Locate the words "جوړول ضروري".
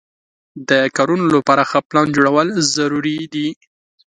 2.15-3.19